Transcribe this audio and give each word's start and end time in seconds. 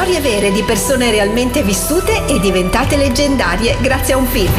Storie 0.00 0.20
vere 0.22 0.50
di 0.50 0.62
persone 0.62 1.10
realmente 1.10 1.62
vissute 1.62 2.24
e 2.24 2.40
diventate 2.40 2.96
leggendarie 2.96 3.76
grazie 3.82 4.14
a 4.14 4.16
un 4.16 4.26
film. 4.26 4.50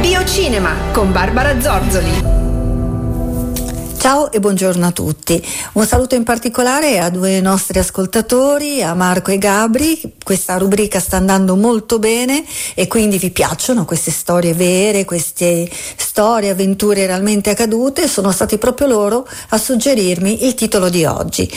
Biocinema 0.00 0.90
con 0.90 1.12
Barbara 1.12 1.60
Zorzoli. 1.60 2.40
Ciao 4.02 4.32
e 4.32 4.40
buongiorno 4.40 4.84
a 4.84 4.90
tutti. 4.90 5.40
Un 5.74 5.86
saluto 5.86 6.16
in 6.16 6.24
particolare 6.24 6.98
a 6.98 7.08
due 7.08 7.40
nostri 7.40 7.78
ascoltatori, 7.78 8.82
a 8.82 8.94
Marco 8.94 9.30
e 9.30 9.38
Gabri. 9.38 10.16
Questa 10.24 10.56
rubrica 10.56 10.98
sta 10.98 11.18
andando 11.18 11.54
molto 11.54 12.00
bene 12.00 12.44
e 12.74 12.88
quindi 12.88 13.18
vi 13.18 13.30
piacciono 13.30 13.84
queste 13.84 14.10
storie 14.10 14.54
vere, 14.54 15.04
queste 15.04 15.70
storie, 15.94 16.50
avventure 16.50 17.06
realmente 17.06 17.50
accadute. 17.50 18.08
Sono 18.08 18.32
stati 18.32 18.58
proprio 18.58 18.88
loro 18.88 19.24
a 19.50 19.56
suggerirmi 19.56 20.46
il 20.46 20.54
titolo 20.54 20.88
di 20.88 21.04
oggi. 21.04 21.48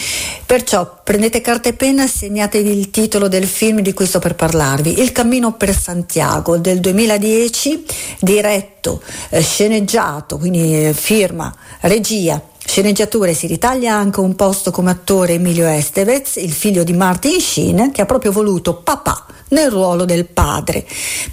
Perciò 0.46 1.02
prendete 1.06 1.40
carta 1.40 1.70
e 1.70 1.74
penna 1.74 2.04
e 2.04 2.08
segnatevi 2.08 2.76
il 2.76 2.90
titolo 2.90 3.28
del 3.28 3.46
film 3.46 3.82
di 3.82 3.94
cui 3.94 4.08
sto 4.08 4.18
per 4.18 4.34
parlarvi. 4.34 5.02
Il 5.02 5.12
cammino 5.12 5.54
per 5.54 5.72
Santiago 5.72 6.58
del 6.58 6.80
2010, 6.80 7.86
diretto, 8.22 9.04
eh, 9.30 9.40
sceneggiato, 9.40 10.40
quindi 10.40 10.88
eh, 10.88 10.94
firma, 10.94 11.56
regia 11.82 12.42
Sceneggiature 12.66 13.36
si 13.36 13.46
ritaglia 13.46 13.94
anche 13.94 14.20
un 14.20 14.36
posto 14.36 14.72
come 14.72 14.90
attore 14.90 15.34
Emilio 15.34 15.68
Estevez, 15.68 16.38
il 16.38 16.52
figlio 16.52 16.84
di 16.84 16.94
Martin 16.94 17.40
Sheen, 17.40 17.92
che 17.92 18.02
ha 18.02 18.06
proprio 18.06 18.32
voluto 18.32 18.78
papà 18.78 19.28
nel 19.50 19.70
ruolo 19.70 20.06
del 20.06 20.26
padre, 20.26 20.86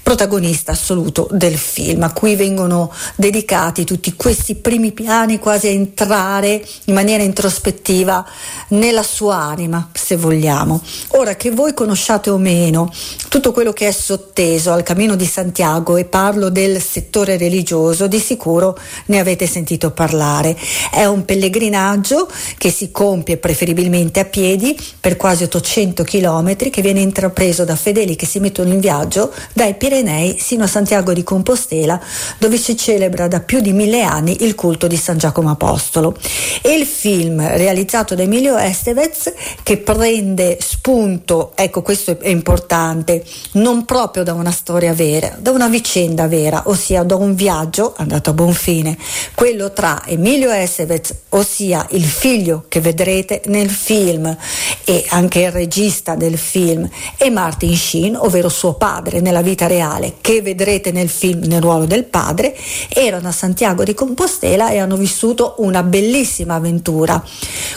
protagonista 0.03 0.73
assoluto 0.73 1.29
del 1.31 1.57
film, 1.57 2.03
a 2.03 2.13
cui 2.13 2.37
vengono 2.37 2.93
dedicati 3.17 3.85
tutti 3.85 4.15
questi 4.15 4.55
primi 4.55 4.93
piani 4.93 5.39
quasi 5.39 5.69
a 5.69 5.71
entrare 5.71 6.65
in 6.87 6.95
maniera 6.95 7.23
introspettiva 7.23 8.25
nella 8.69 9.03
sua 9.03 9.37
anima, 9.37 9.91
se 9.93 10.17
vogliamo. 10.17 10.83
Ora 11.09 11.37
che 11.37 11.51
voi 11.51 11.75
conosciate 11.75 12.31
o 12.31 12.39
meno 12.39 12.93
tutto 13.29 13.53
quello 13.53 13.73
che 13.73 13.89
è 13.89 13.93
sotteso 13.93 14.73
al 14.73 14.83
cammino 14.83 15.17
di 15.17 15.27
Santiago 15.27 15.97
e 15.97 16.05
parlo 16.05 16.51
del 16.51 16.83
settore 16.83 17.39
religioso, 17.39 18.07
di 18.07 18.19
sicuro 18.19 18.79
ne 19.07 19.19
avete 19.19 19.47
sentito 19.47 19.91
parlare. 19.91 20.57
È 20.91 21.05
un 21.05 21.25
pellegrinaggio 21.25 22.31
che 22.59 22.71
si 22.71 22.91
compie 22.91 23.39
preferibilmente 23.39 24.21
a 24.21 24.25
piedi 24.25 24.79
per 25.01 25.17
quasi 25.17 25.45
800 25.45 26.05
km 26.05 26.57
che 26.57 26.83
viene 26.83 27.01
intrapreso 27.01 27.65
da 27.65 27.77
fedeli 27.77 28.12
fedeli 28.13 28.17
che 28.17 28.27
si 28.27 28.39
mettono 28.39 28.71
in 28.71 28.81
viaggio 28.81 29.33
dai 29.53 29.75
Pirenei 29.75 30.39
sino 30.39 30.65
a 30.65 30.67
Santiago 30.67 31.13
di 31.13 31.23
Compostela, 31.23 32.01
dove 32.39 32.57
si 32.57 32.77
celebra 32.77 33.29
da 33.29 33.41
più 33.41 33.61
di 33.61 33.73
mille 33.73 34.03
anni 34.03 34.45
il 34.45 34.55
culto 34.55 34.87
di 34.87 34.97
San 34.97 35.19
Giacomo 35.19 35.51
Apostolo. 35.51 36.17
E 36.61 36.75
il 36.75 36.87
film 36.87 37.41
realizzato 37.57 38.15
da 38.15 38.23
Emilio 38.23 38.57
Estevez 38.57 39.33
che 39.63 39.79
prende 39.79 40.59
spunto, 40.61 41.53
ecco 41.55 41.83
questo 41.83 42.19
è 42.21 42.29
importante, 42.29 43.25
non 43.53 43.85
proprio 43.85 44.23
da 44.23 44.35
una 44.35 44.53
storia 44.53 44.93
vera, 44.93 45.37
da 45.39 45.51
una 45.51 45.69
vicenda 45.69 46.27
vera, 46.29 46.63
ossia 46.67 47.03
da 47.03 47.17
un 47.17 47.35
viaggio 47.35 47.95
andato 47.97 48.31
a 48.31 48.33
buon 48.33 48.53
fine, 48.53 48.97
quello 49.35 49.73
tra 49.73 50.03
Emilio 50.07 50.51
Estevez, 50.51 51.15
ossia 51.31 51.87
il 51.91 52.05
figlio 52.05 52.65
che 52.69 52.81
vedrete 52.81 53.43
nel 53.47 53.71
film 53.71 54.37
e 54.85 55.05
anche 55.09 55.41
il 55.41 55.53
regista 55.53 56.15
del 56.15 56.39
film, 56.39 56.89
e 57.17 57.31
Martin 57.31 57.77
Sheen 57.77 57.92
Sheen, 57.93 58.17
ovvero 58.17 58.49
suo 58.49 58.73
padre 58.73 59.21
nella 59.21 59.43
vita 59.43 59.67
reale, 59.67 60.15
che 60.23 60.41
vedrete 60.41 60.93
nel 60.93 61.11
film 61.11 61.43
nel 61.45 61.61
ruolo 61.61 61.85
del 61.85 62.05
padre, 62.05 62.57
erano 62.89 63.29
a 63.29 63.33
Santiago 63.33 63.85
di 63.85 63.93
Compostela 63.93 64.71
e 64.71 64.79
hanno 64.79 64.97
vissuto 64.97 65.57
una 65.59 65.83
bellissima 65.83 66.55
avventura. 66.55 67.23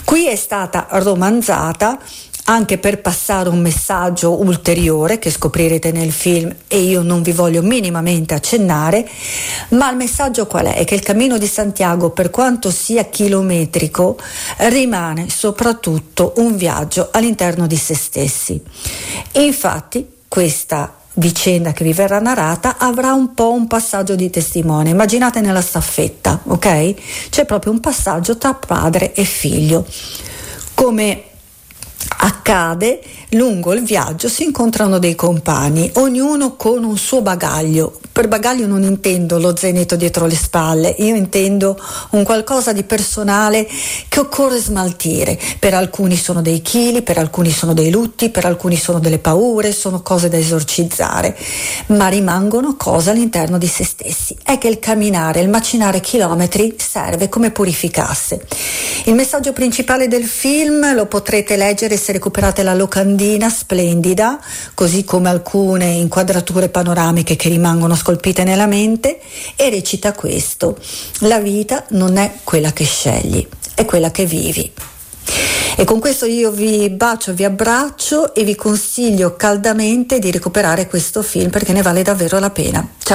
Qui 0.06 0.28
è 0.28 0.38
stata 0.38 0.88
romanzata 0.92 2.00
anche 2.48 2.78
per 2.78 3.02
passare 3.02 3.50
un 3.50 3.60
messaggio 3.60 4.40
ulteriore 4.42 5.18
che 5.18 5.32
scoprirete 5.32 5.92
nel 5.92 6.12
film 6.12 6.54
e 6.68 6.80
io 6.80 7.02
non 7.02 7.22
vi 7.22 7.32
voglio 7.32 7.62
minimamente 7.62 8.34
accennare, 8.34 9.08
ma 9.70 9.90
il 9.90 9.98
messaggio 9.98 10.46
qual 10.46 10.68
è? 10.68 10.84
Che 10.84 10.96
il 10.96 11.02
cammino 11.02 11.38
di 11.38 11.48
Santiago, 11.48 12.12
per 12.12 12.30
quanto 12.30 12.70
sia 12.70 13.06
chilometrico, 13.06 14.18
rimane 14.58 15.30
soprattutto 15.30 16.34
un 16.38 16.56
viaggio 16.56 17.10
all'interno 17.12 17.66
di 17.66 17.78
se 17.78 17.96
stessi. 17.96 18.62
infatti 19.34 20.08
questa 20.28 20.94
vicenda 21.16 21.72
che 21.72 21.84
vi 21.84 21.94
verrà 21.94 22.20
narrata 22.20 22.78
avrà 22.78 23.14
un 23.14 23.34
po' 23.34 23.54
un 23.54 23.68
passaggio 23.68 24.16
di 24.16 24.30
testimone. 24.30 24.90
Immaginate 24.90 25.42
nella 25.42 25.62
staffetta, 25.62 26.42
ok? 26.46 27.30
C'è 27.30 27.46
proprio 27.46 27.72
un 27.72 27.80
passaggio 27.80 28.38
tra 28.38 28.54
padre 28.54 29.14
e 29.14 29.24
figlio. 29.24 29.86
Come 30.74 31.24
accade 32.26 33.02
lungo 33.32 33.74
il 33.74 33.84
viaggio 33.84 34.30
si 34.30 34.44
incontrano 34.44 34.98
dei 34.98 35.14
compagni, 35.14 35.92
ognuno 35.96 36.56
con 36.56 36.84
un 36.84 36.98
suo 36.98 37.22
bagaglio. 37.22 38.00
Per 38.12 38.28
bagaglio 38.30 38.66
non 38.66 38.84
intendo 38.84 39.38
lo 39.38 39.56
zainetto 39.56 39.96
dietro 39.98 40.26
le 40.26 40.36
spalle, 40.36 40.96
io 41.00 41.16
intendo 41.16 41.78
un 42.12 42.24
qualcosa 42.24 42.72
di 42.72 42.84
personale 42.84 43.68
che 44.08 44.20
occorre 44.22 44.58
smaltire. 44.58 45.38
Per 45.60 45.74
alcuni 45.74 46.16
sono 46.16 46.42
dei 46.42 46.62
chili, 46.62 47.02
per 47.02 47.18
alcuni 47.18 47.52
sono 47.52 47.74
dei 47.74 47.92
lutti, 47.92 48.30
per 48.30 48.46
alcuni 48.46 48.78
sono 48.78 49.00
delle 49.00 49.20
paure, 49.20 49.74
sono 49.74 50.02
cose 50.02 50.30
da 50.30 50.38
esorcizzare, 50.38 51.38
ma 51.88 52.08
rimangono 52.08 52.78
cose 52.78 53.10
all'interno 53.10 53.58
di 53.58 53.68
se 53.68 53.84
stessi. 53.84 54.36
È 54.42 54.58
che 54.58 54.70
il 54.70 54.80
camminare, 54.80 55.42
il 55.42 55.50
macinare 55.50 56.00
chilometri 56.00 56.76
serve 56.78 57.28
come 57.28 57.52
purificasse. 57.52 58.46
Il 59.06 59.14
messaggio 59.14 59.52
principale 59.52 60.08
del 60.08 60.24
film 60.24 60.96
lo 60.96 61.06
potrete 61.06 61.58
leggere 61.58 61.98
se 61.98 62.14
recuperate 62.16 62.64
la 62.64 62.74
locandina 62.74 63.50
splendida, 63.50 64.40
così 64.74 65.04
come 65.04 65.30
alcune 65.30 65.86
inquadrature 65.86 66.70
panoramiche 66.70 67.36
che 67.36 67.50
rimangono 67.50 67.96
scolpite 67.96 68.44
nella 68.44 68.68
mente, 68.68 69.20
e 69.56 69.70
recita 69.70 70.14
questo: 70.14 70.78
La 71.20 71.40
vita 71.40 71.86
non 71.90 72.18
è 72.18 72.40
quella 72.44 72.72
che 72.72 72.86
scegli, 72.86 73.46
è 73.76 73.86
quella 73.86 74.12
che 74.12 74.26
vivi. 74.26 74.72
E 75.78 75.84
con 75.84 76.00
questo 76.00 76.26
io 76.26 76.52
vi 76.52 76.90
bacio, 76.90 77.34
vi 77.34 77.44
abbraccio 77.44 78.34
e 78.34 78.46
vi 78.46 78.56
consiglio 78.56 79.36
caldamente 79.36 80.20
di 80.20 80.32
recuperare 80.32 80.88
questo 80.88 81.22
film 81.22 81.50
perché 81.50 81.74
ne 81.74 81.82
vale 81.82 82.02
davvero 82.02 82.40
la 82.40 82.50
pena. 82.50 82.88
Ciao 82.98 83.14